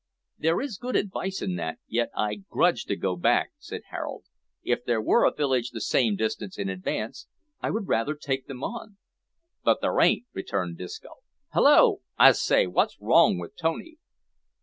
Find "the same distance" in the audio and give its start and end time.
5.69-6.57